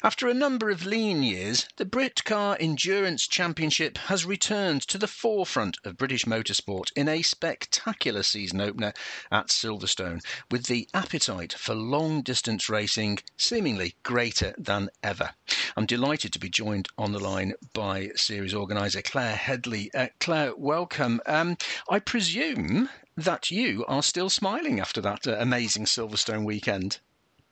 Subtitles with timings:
[0.00, 5.76] After a number of lean years, the Britcar Endurance Championship has returned to the forefront
[5.84, 8.92] of British motorsport in a spectacular season opener
[9.32, 10.20] at Silverstone,
[10.52, 15.30] with the appetite for long distance racing seemingly greater than ever.
[15.76, 19.90] I'm delighted to be joined on the line by series organiser Claire Hedley.
[19.92, 21.20] Uh, Claire, welcome.
[21.26, 21.56] Um,
[21.90, 27.00] I presume that you are still smiling after that uh, amazing Silverstone weekend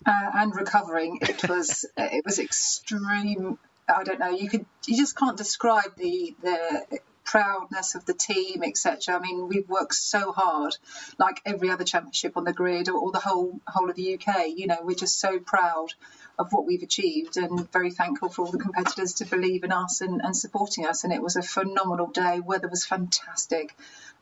[0.04, 1.18] uh, and recovering.
[1.22, 3.58] It was it was extreme.
[3.88, 4.30] I don't know.
[4.30, 9.16] You could you just can't describe the the proudness of the team, etc.
[9.16, 10.76] I mean, we've worked so hard,
[11.18, 14.48] like every other championship on the grid or, or, the whole whole of the UK.
[14.56, 15.92] You know, we're just so proud
[16.38, 20.00] of what we've achieved and very thankful for all the competitors to believe in us
[20.00, 21.04] and, and supporting us.
[21.04, 22.40] And it was a phenomenal day.
[22.40, 23.74] Weather was fantastic.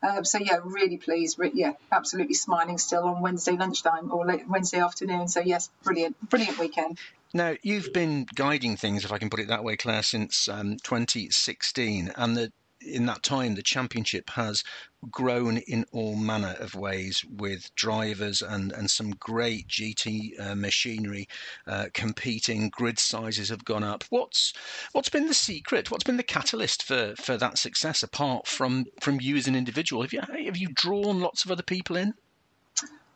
[0.03, 1.39] Um, so yeah, really pleased.
[1.39, 5.29] Re- yeah, absolutely smiling still on Wednesday lunchtime or late Wednesday afternoon.
[5.29, 6.99] So yes, brilliant, brilliant weekend.
[7.33, 10.77] Now you've been guiding things, if I can put it that way, Claire, since um,
[10.85, 12.53] 2016, and the
[12.85, 14.63] in that time, the championship has
[15.11, 21.29] grown in all manner of ways with drivers and, and some great GT uh, machinery
[21.67, 22.71] uh, competing.
[22.71, 24.05] Grid sizes have gone up.
[24.11, 24.53] What's
[24.93, 25.91] what's been the secret?
[25.91, 30.03] What's been the catalyst for, for that success apart from, from you as an individual?
[30.03, 32.15] Have you have you drawn lots of other people in?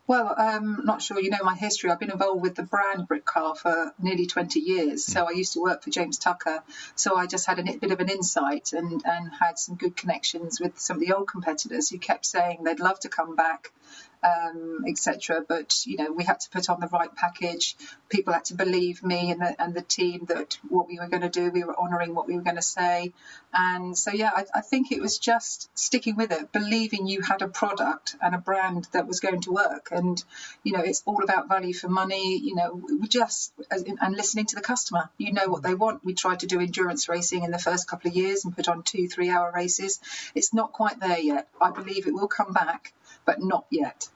[0.09, 1.91] Well, I'm um, not sure you know my history.
[1.91, 5.05] I've been involved with the brand Britcar for nearly 20 years.
[5.05, 6.63] So I used to work for James Tucker.
[6.95, 10.59] So I just had a bit of an insight and, and had some good connections
[10.59, 13.71] with some of the old competitors who kept saying they'd love to come back
[14.23, 15.43] um, etc.
[15.47, 17.75] But you know, we had to put on the right package.
[18.09, 21.21] People had to believe me and the, and the team that what we were going
[21.21, 23.13] to do, we were honouring what we were going to say.
[23.53, 27.41] And so, yeah, I, I, think it was just sticking with it, believing you had
[27.41, 29.89] a product and a brand that was going to work.
[29.91, 30.23] And
[30.63, 32.37] you know, it's all about value for money.
[32.37, 35.09] You know, we just and listening to the customer.
[35.17, 36.03] You know what they want.
[36.03, 38.83] We tried to do endurance racing in the first couple of years and put on
[38.83, 39.99] two, three-hour races.
[40.35, 41.47] It's not quite there yet.
[41.61, 42.93] I believe it will come back
[43.29, 44.09] but not yet.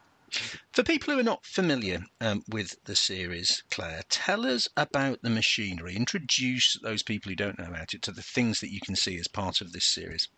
[0.71, 5.29] For people who are not familiar um, with the series, Claire, tell us about the
[5.29, 5.95] machinery.
[5.95, 9.17] Introduce those people who don't know about it to the things that you can see
[9.19, 10.29] as part of this series.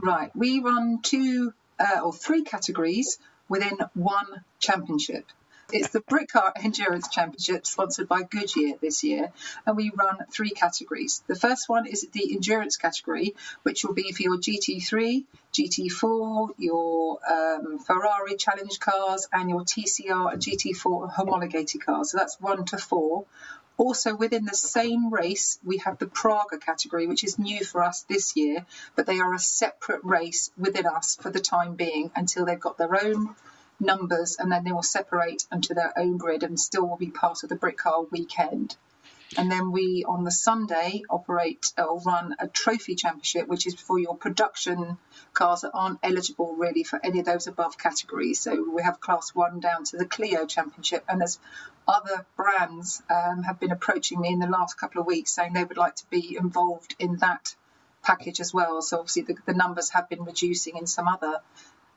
[0.00, 0.30] Right.
[0.36, 3.18] We run two uh, or three categories
[3.48, 5.26] within one championship.
[5.70, 9.30] It's the Britcar Endurance Championship sponsored by Goodyear this year,
[9.66, 11.22] and we run three categories.
[11.26, 17.18] The first one is the endurance category, which will be for your GT3, GT4, your
[17.30, 22.12] um, Ferrari challenge cars, and your TCR and GT4 homologated cars.
[22.12, 23.26] So that's one to four.
[23.76, 28.06] Also, within the same race, we have the Praga category, which is new for us
[28.08, 28.64] this year,
[28.96, 32.78] but they are a separate race within us for the time being until they've got
[32.78, 33.36] their own
[33.80, 37.42] numbers and then they will separate onto their own grid and still will be part
[37.42, 38.76] of the Britcar weekend.
[39.36, 43.98] And then we, on the Sunday, operate or run a trophy championship, which is for
[43.98, 44.96] your production
[45.34, 48.40] cars that aren't eligible really for any of those above categories.
[48.40, 51.04] So we have class one down to the Clio championship.
[51.08, 51.38] And there's
[51.86, 55.64] other brands um, have been approaching me in the last couple of weeks saying they
[55.64, 57.54] would like to be involved in that
[58.02, 58.80] package as well.
[58.80, 61.40] So obviously the, the numbers have been reducing in some other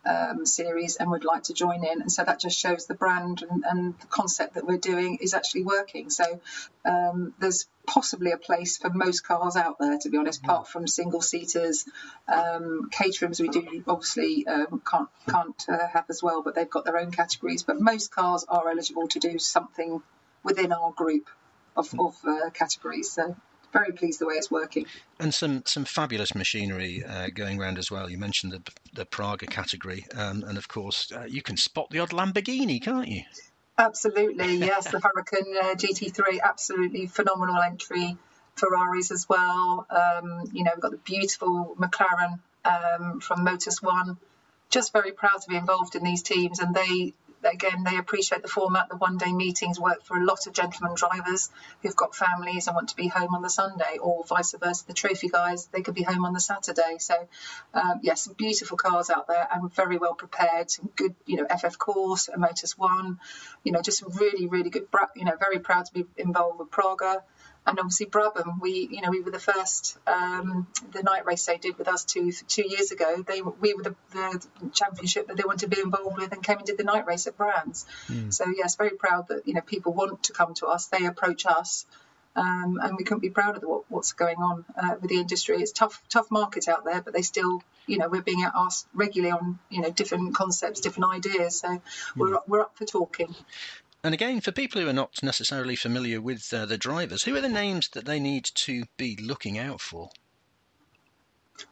[0.06, 2.02] um, series and would like to join in.
[2.02, 5.34] And so that just shows the brand and, and the concept that we're doing is
[5.34, 6.10] actually working.
[6.10, 6.40] So
[6.86, 10.88] um, there's possibly a place for most cars out there, to be honest, apart from
[10.88, 11.86] single seaters.
[12.28, 16.86] Um, Caterhams we do obviously um, can't can't uh, have as well, but they've got
[16.86, 17.64] their own categories.
[17.64, 20.02] But most cars are eligible to do something
[20.44, 21.30] within our group
[21.76, 23.12] of, of uh, categories.
[23.12, 23.36] So
[23.72, 24.86] very pleased the way it's working.
[25.20, 28.10] And some some fabulous machinery uh, going around as well.
[28.10, 28.62] You mentioned the
[28.94, 33.08] the Praga category, um, and of course uh, you can spot the odd Lamborghini, can't
[33.08, 33.24] you?
[33.78, 34.92] Absolutely, yes.
[34.92, 38.18] the Huracan uh, GT3, absolutely phenomenal entry.
[38.56, 39.88] Ferraris as well.
[39.90, 44.18] Um, you know, we've got the beautiful McLaren um, from Motus One.
[44.70, 47.14] Just very proud to be involved in these teams, and they
[47.44, 48.90] again, they appreciate the format.
[48.90, 51.50] The one day meetings work for a lot of gentlemen drivers
[51.82, 54.86] who've got families and want to be home on the Sunday, or vice versa.
[54.88, 56.98] The trophy guys, they could be home on the Saturday.
[57.00, 57.28] So,
[57.74, 60.72] um, yes, some beautiful cars out there and very well prepared.
[60.96, 63.20] Good, you know, FF Corse, a Motus One,
[63.64, 67.24] you know, just really, really good, you know, very proud to be involved with Praga
[67.66, 71.58] and obviously Brabham, we you know we were the first um, the night race they
[71.58, 73.24] did with us two two years ago.
[73.26, 76.58] They we were the, the championship that they wanted to be involved with and came
[76.58, 77.86] and did the night race at Brands.
[78.08, 78.34] Mm.
[78.34, 80.88] So yes, very proud that you know people want to come to us.
[80.88, 81.86] They approach us.
[82.34, 85.58] Um, and we couldn't be prouder of what, what's going on uh, with the industry.
[85.58, 89.34] It's tough, tough market out there, but they still, you know, we're being asked regularly
[89.34, 91.60] on, you know, different concepts, different ideas.
[91.60, 91.82] So
[92.16, 92.42] we're, mm.
[92.48, 93.36] we're up for talking.
[94.04, 97.42] And again, for people who are not necessarily familiar with uh, the drivers, who are
[97.42, 100.10] the names that they need to be looking out for?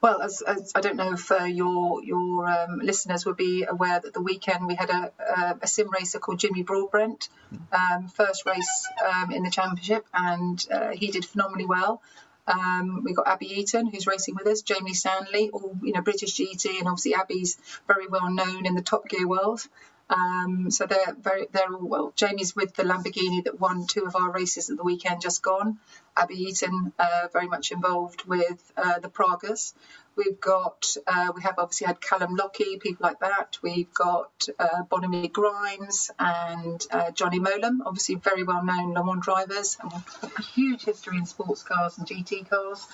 [0.02, 4.00] Well, as, as, I don't know if uh, your your um, listeners would be aware
[4.00, 7.30] that the weekend we had a, a, a sim racer called Jimmy Broadbent,
[7.72, 12.02] um, first race um, in the championship, and uh, he did phenomenally well.
[12.48, 16.36] Um, we've got Abby Eaton, who's racing with us, Jamie Stanley, all you know British
[16.36, 19.62] GT, and obviously Abby's very well known in the Top Gear world.
[20.10, 22.14] Um, so they're very, they're all well.
[22.16, 25.78] Jamie's with the Lamborghini that won two of our races at the weekend just gone.
[26.18, 29.74] Abby Eaton, uh, very much involved with uh, the Pragas.
[30.16, 33.58] We've got, uh, we have obviously had Callum Lockie, people like that.
[33.62, 39.24] We've got uh, Bonamy Grimes and uh, Johnny Mowlem, obviously very well known Le Mans
[39.24, 39.94] drivers, and
[40.38, 42.86] a huge history in sports cars and GT cars.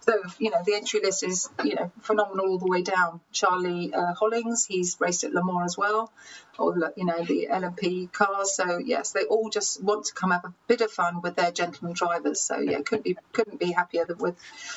[0.00, 3.20] So, you know, the entry list is, you know, phenomenal all the way down.
[3.32, 6.12] Charlie uh, Hollings, he's raced at Le Mans as well,
[6.58, 8.54] or, you know, the LMP cars.
[8.54, 11.50] So, yes, they all just want to come have a bit of fun with their
[11.50, 12.42] gentleman drivers.
[12.42, 14.36] So, yeah, couldn't be couldn't be happier with,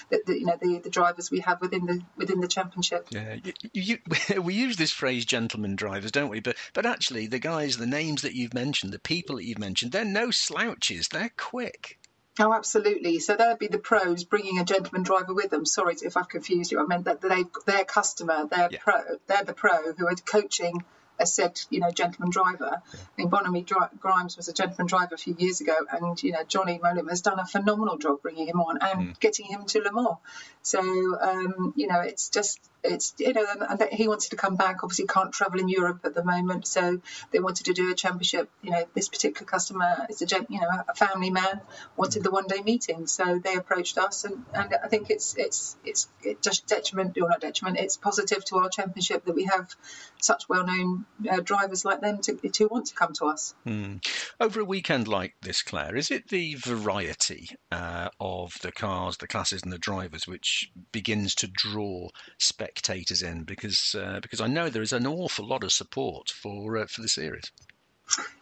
[0.10, 3.08] the, the, you know, the, the drivers we have within the within the championship.
[3.10, 3.98] Yeah, you, you,
[4.42, 6.40] we use this phrase "gentleman drivers," don't we?
[6.40, 9.92] But but actually, the guys, the names that you've mentioned, the people that you've mentioned,
[9.92, 11.08] they're no slouches.
[11.08, 11.98] They're quick.
[12.40, 13.18] Oh, absolutely.
[13.20, 15.66] So there'd be the pros bringing a gentleman driver with them.
[15.66, 16.80] Sorry if I've confused you.
[16.80, 18.80] I meant that they their customer, their yeah.
[18.80, 20.84] pro, they're the pro who are coaching
[21.20, 22.82] a said, you know, gentleman driver.
[22.94, 23.66] I mean, Bonamy
[24.00, 27.22] Grimes was a gentleman driver a few years ago, and you know, Johnny Mowlem has
[27.22, 29.20] done a phenomenal job bringing him on and mm.
[29.20, 30.18] getting him to Le Mans.
[30.62, 34.84] So, um, you know, it's just it's you know and he wanted to come back.
[34.84, 37.00] Obviously can't travel in europe at the moment so
[37.32, 38.50] they wanted to do a championship.
[38.62, 41.62] You know this particular customer is a you know a family man
[41.96, 45.78] wanted the one day meeting so they approached us and, and i think it's it's
[45.84, 46.10] it's
[46.42, 49.74] just detriment or not detriment it's positive to our championship that we have
[50.20, 53.54] such well-known uh, drivers like them to, to want to come to us.
[53.66, 54.06] Mm.
[54.40, 59.28] over a weekend like this claire is it the variety uh, of the cars the
[59.28, 64.48] classes and the drivers which begins to draw spec spectators in because uh, because I
[64.48, 67.52] know there is an awful lot of support for uh, for the series.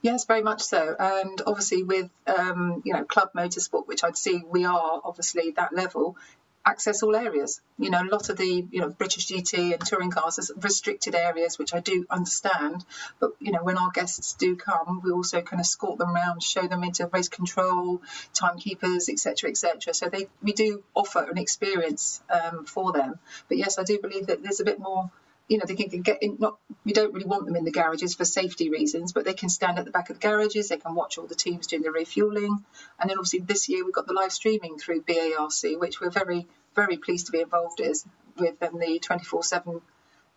[0.01, 0.95] Yes, very much so.
[0.99, 5.73] And obviously, with um, you know club motorsport, which I'd see we are obviously that
[5.73, 6.17] level,
[6.65, 7.61] access all areas.
[7.77, 11.15] You know, a lot of the you know British GT and touring cars are restricted
[11.15, 12.83] areas, which I do understand.
[13.19, 16.41] But you know, when our guests do come, we also kind of escort them around,
[16.41, 18.01] show them into race control,
[18.33, 19.93] timekeepers, etc., etc.
[19.93, 23.19] So they we do offer an experience um, for them.
[23.47, 25.11] But yes, I do believe that there's a bit more
[25.47, 28.15] you know, they can get in, not, we don't really want them in the garages
[28.15, 30.95] for safety reasons, but they can stand at the back of the garages, they can
[30.95, 32.63] watch all the teams doing the refueling.
[32.99, 36.47] And then obviously this year we've got the live streaming through BARC, which we're very,
[36.75, 38.05] very pleased to be involved is
[38.37, 38.55] with.
[38.61, 39.81] And the 24 7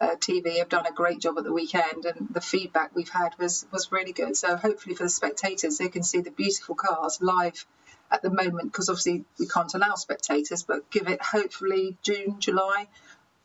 [0.01, 3.31] uh, TV have done a great job at the weekend, and the feedback we've had
[3.39, 4.37] was, was really good.
[4.37, 7.67] So hopefully for the spectators, they can see the beautiful cars live
[8.11, 12.89] at the moment, because obviously we can't allow spectators, but give it hopefully June, July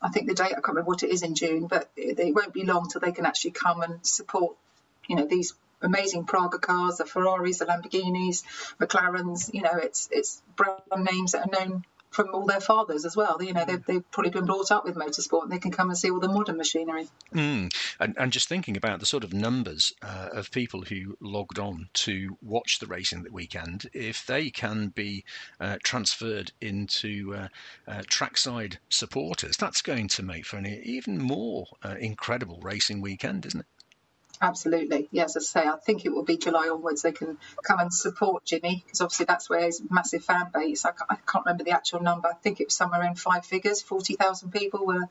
[0.04, 2.34] I think the date, I can't remember what it is in June, but it, it
[2.34, 4.54] won't be long till they can actually come and support,
[5.08, 8.42] you know, these amazing Praga cars, the Ferraris, the Lamborghinis,
[8.78, 9.52] McLarens.
[9.54, 11.84] You know, it's it's brand names that are known
[12.14, 13.42] from all their fathers as well.
[13.42, 15.98] You know, they've, they've probably been brought up with motorsport and they can come and
[15.98, 17.08] see all the modern machinery.
[17.34, 17.74] Mm.
[18.00, 21.88] And, and, just thinking about the sort of numbers uh, of people who logged on
[21.94, 25.24] to watch the racing that weekend, if they can be
[25.60, 27.48] uh, transferred into uh,
[27.86, 33.46] uh trackside supporters, that's going to make for an even more uh, incredible racing weekend,
[33.46, 33.66] isn't it?
[34.44, 35.08] Absolutely.
[35.10, 37.92] Yes, as I say, I think it will be July onwards they can come and
[37.92, 40.84] support Jimmy because obviously that's where his massive fan base.
[40.84, 42.28] I, I, can't remember the actual number.
[42.28, 43.80] I think it was somewhere in five figures.
[43.80, 45.08] Forty thousand people were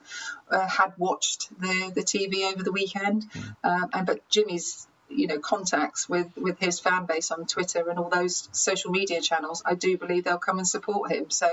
[0.51, 3.25] uh, had watched the the TV over the weekend.
[3.31, 3.55] Mm.
[3.63, 7.99] Uh, and but Jimmy's you know contacts with with his fan base on Twitter and
[7.99, 11.29] all those social media channels, I do believe they'll come and support him.
[11.29, 11.49] So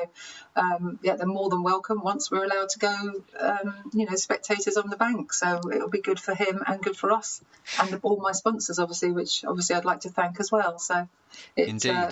[0.57, 3.13] um, yeah, they're more than welcome once we're allowed to go.
[3.39, 5.33] Um, you know, spectators on the bank.
[5.33, 7.41] So it'll be good for him and good for us
[7.81, 10.79] and all my sponsors, obviously, which obviously I'd like to thank as well.
[10.79, 11.09] So
[11.57, 12.11] it's uh,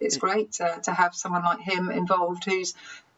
[0.00, 2.74] it's great to, to have someone like him involved, who's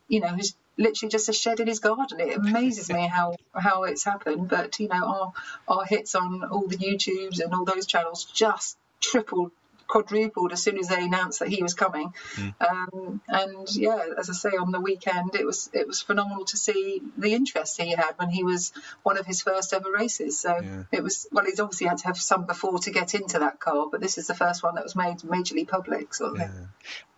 [0.08, 2.20] you know who's literally just a shed in his garden.
[2.20, 4.48] It amazes me how how it's happened.
[4.48, 5.32] But you know, our
[5.68, 9.52] our hits on all the YouTubes and all those channels just tripled
[9.86, 12.12] quadrupled as soon as they announced that he was coming.
[12.34, 12.54] Mm.
[12.60, 16.56] Um, and yeah, as I say, on the weekend it was it was phenomenal to
[16.56, 20.38] see the interest he had when he was one of his first ever races.
[20.38, 20.82] So yeah.
[20.92, 23.88] it was well, he's obviously had to have some before to get into that car,
[23.90, 26.48] but this is the first one that was made majorly public, sort of yeah.
[26.48, 26.68] thing.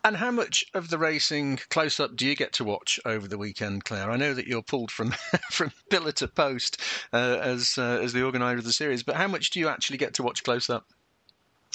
[0.05, 3.37] And how much of the racing close up do you get to watch over the
[3.37, 4.11] weekend, Claire?
[4.11, 5.11] I know that you're pulled from
[5.51, 6.81] from pillar to post
[7.13, 9.99] uh, as uh, as the organizer of the series, but how much do you actually
[9.99, 10.87] get to watch close up?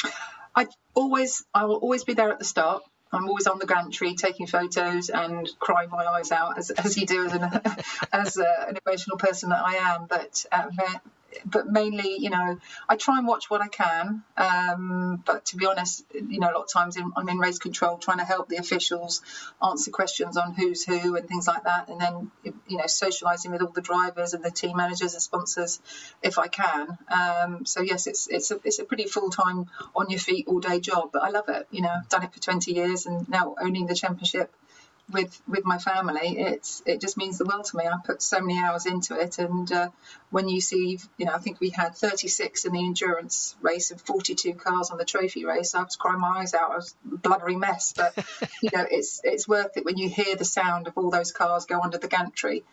[0.55, 2.83] I always, I will always be there at the start.
[3.11, 7.05] I'm always on the gantry taking photos and crying my eyes out as, as you
[7.05, 7.43] do as an
[8.13, 10.07] as a, an emotional person that I am.
[10.09, 10.69] But uh,
[11.45, 14.23] but mainly, you know, I try and watch what I can.
[14.37, 17.59] Um, but to be honest, you know, a lot of times in, I'm in race
[17.59, 19.21] control trying to help the officials
[19.61, 21.89] answer questions on who's who and things like that.
[21.89, 25.79] And then, you know, socialising with all the drivers and the team managers and sponsors
[26.21, 26.97] if I can.
[27.09, 30.59] Um, so yes, it's it's a it's a pretty full time on your feet all
[30.59, 31.67] day job, but I love it.
[31.71, 34.53] You know, done it for 20 years and now owning the championship
[35.13, 37.85] with with my family, it's it just means the world to me.
[37.85, 39.89] I put so many hours into it, and uh,
[40.31, 44.01] when you see, you know, I think we had 36 in the endurance race and
[44.01, 45.75] 42 cars on the trophy race.
[45.75, 46.71] I was crying my eyes out.
[46.71, 48.17] I was a blubbery mess, but
[48.61, 51.65] you know, it's it's worth it when you hear the sound of all those cars
[51.65, 52.63] go under the gantry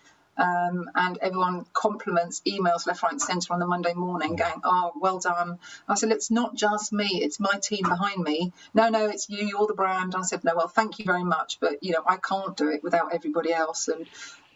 [0.40, 4.92] um, and everyone compliments emails left, right, and centre on the Monday morning, going, "Oh,
[4.98, 9.06] well done." I said, "It's not just me; it's my team behind me." No, no,
[9.06, 9.46] it's you.
[9.46, 10.14] You're the brand.
[10.16, 12.82] I said, "No, well, thank you very much, but you know, I can't do it
[12.82, 14.06] without everybody else." And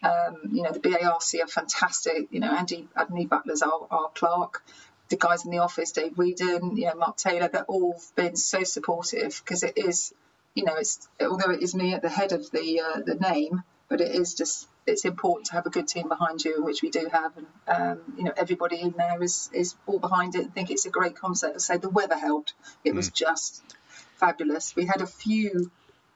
[0.02, 2.28] um, you know, the BARC are fantastic.
[2.30, 4.62] You know, Andy Andy Butler's our, our clerk
[5.10, 8.64] the guys in the office, Dave Whedon, you know, Mark Taylor, they're all been so
[8.64, 10.14] supportive because it is,
[10.54, 13.62] you know, it's although it is me at the head of the uh, the name,
[13.88, 16.90] but it is just it's important to have a good team behind you, which we
[16.90, 20.54] do have, and um, you know everybody in there is is all behind it and
[20.54, 21.60] think it's a great concept.
[21.60, 22.96] So the weather helped; it mm.
[22.96, 23.62] was just
[24.16, 24.76] fabulous.
[24.76, 25.70] We had a few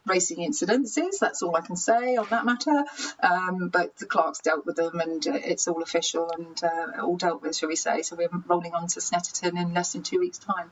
[0.07, 1.19] racing incidences.
[1.21, 2.85] That's all I can say on that matter.
[3.23, 7.17] Um, but the clerks dealt with them, and uh, it's all official and uh, all
[7.17, 8.02] dealt with, shall we say?
[8.02, 10.71] So we're rolling on to Snetterton in less than two weeks' time.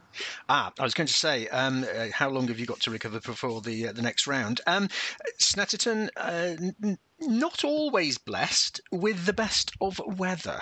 [0.48, 3.20] Ah, I was going to say, um, uh, how long have you got to recover
[3.20, 4.60] before the uh, the next round?
[4.66, 4.88] Um,
[5.40, 10.60] Snetterton, uh, not always blessed with the best of weather.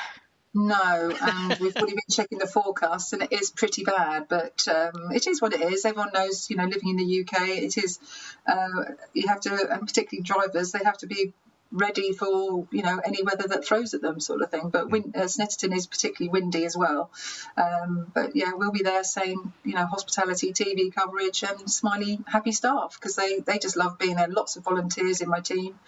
[0.54, 4.28] No, and we've already been checking the forecast, and it is pretty bad.
[4.28, 5.84] But um, it is what it is.
[5.84, 7.99] Everyone knows, you know, living in the UK, it is.
[8.46, 11.32] Uh, you have to, and particularly drivers, they have to be
[11.73, 14.70] ready for you know any weather that throws at them, sort of thing.
[14.70, 17.11] But wind, uh, Snetterton is particularly windy as well.
[17.56, 22.52] Um, but yeah, we'll be there saying you know hospitality, TV coverage, and smiley, happy
[22.52, 24.28] staff because they they just love being there.
[24.28, 25.78] Lots of volunteers in my team.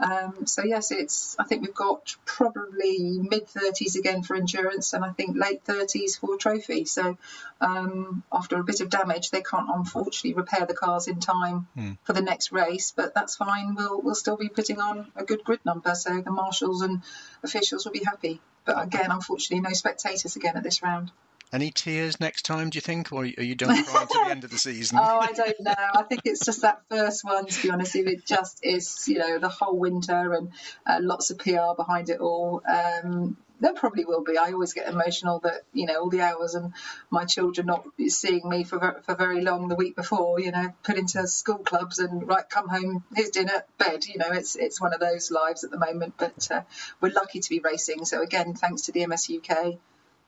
[0.00, 1.36] Um, so yes, it's.
[1.38, 6.16] I think we've got probably mid thirties again for endurance, and I think late thirties
[6.16, 6.86] for trophy.
[6.86, 7.18] So
[7.60, 11.98] um, after a bit of damage, they can't unfortunately repair the cars in time mm.
[12.04, 13.74] for the next race, but that's fine.
[13.74, 17.02] We'll we'll still be putting on a good grid number, so the marshals and
[17.42, 18.40] officials will be happy.
[18.64, 21.12] But again, unfortunately, no spectators again at this round.
[21.52, 24.44] Any tears next time, do you think, or are you done crying to the end
[24.44, 24.98] of the season?
[25.02, 25.74] oh, I don't know.
[25.94, 27.96] I think it's just that first one, to be honest.
[27.96, 30.52] If it just is, you know, the whole winter and
[30.86, 32.62] uh, lots of PR behind it all.
[32.68, 34.38] Um, there probably will be.
[34.38, 36.72] I always get emotional that you know all the hours and
[37.10, 40.40] my children not seeing me for for very long the week before.
[40.40, 44.06] You know, put into school clubs and right, come home, here's dinner, bed.
[44.06, 46.14] You know, it's it's one of those lives at the moment.
[46.16, 46.62] But uh,
[47.00, 48.04] we're lucky to be racing.
[48.04, 49.78] So again, thanks to the MS UK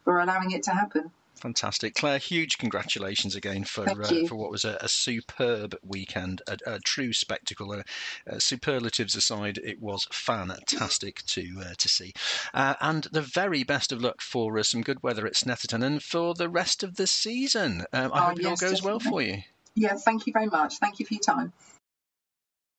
[0.04, 1.10] for allowing it to happen.
[1.42, 2.18] Fantastic, Claire.
[2.18, 7.12] Huge congratulations again for uh, for what was a, a superb weekend, a, a true
[7.12, 7.72] spectacle.
[7.72, 7.82] Uh,
[8.30, 12.12] uh, superlatives aside, it was fantastic to uh, to see,
[12.54, 16.00] uh, and the very best of luck for uh, some good weather at Snetterton and
[16.00, 17.86] for the rest of the season.
[17.92, 18.90] Um, I oh, hope yes, it all goes definitely.
[18.90, 19.42] well for you.
[19.74, 20.76] Yeah, thank you very much.
[20.76, 21.52] Thank you for your time.